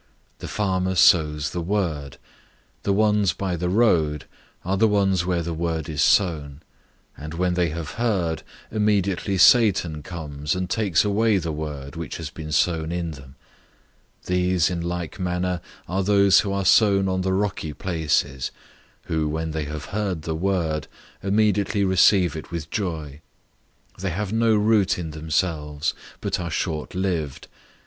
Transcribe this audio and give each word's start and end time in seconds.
004:014 0.37 0.37
The 0.39 0.47
farmer 0.47 0.95
sows 0.95 1.49
the 1.51 1.61
word. 1.61 2.13
004:015 2.79 2.81
The 2.81 2.93
ones 2.93 3.33
by 3.33 3.55
the 3.55 3.69
road 3.69 4.25
are 4.65 4.75
the 4.75 4.87
ones 4.87 5.27
where 5.27 5.43
the 5.43 5.53
word 5.53 5.87
is 5.87 6.01
sown; 6.01 6.61
and 7.15 7.35
when 7.35 7.53
they 7.53 7.69
have 7.69 7.91
heard, 7.91 8.41
immediately 8.71 9.37
Satan 9.37 10.01
comes, 10.01 10.55
and 10.55 10.67
takes 10.71 11.05
away 11.05 11.37
the 11.37 11.51
word 11.51 11.95
which 11.95 12.17
has 12.17 12.31
been 12.31 12.51
sown 12.51 12.91
in 12.91 13.11
them. 13.11 13.35
004:016 14.21 14.25
These 14.25 14.69
in 14.71 14.81
like 14.81 15.19
manner 15.19 15.61
are 15.87 16.01
those 16.03 16.39
who 16.39 16.51
are 16.51 16.65
sown 16.65 17.07
on 17.07 17.21
the 17.21 17.33
rocky 17.33 17.71
places, 17.71 18.49
who, 19.03 19.29
when 19.29 19.51
they 19.51 19.65
have 19.65 19.85
heard 19.93 20.23
the 20.23 20.33
word, 20.33 20.87
immediately 21.21 21.83
receive 21.83 22.35
it 22.35 22.49
with 22.49 22.71
joy. 22.71 23.21
004:017 23.97 24.01
They 24.01 24.09
have 24.09 24.33
no 24.33 24.55
root 24.55 24.97
in 24.97 25.11
themselves, 25.11 25.93
but 26.21 26.39
are 26.39 26.49
short 26.49 26.95
lived. 26.95 27.47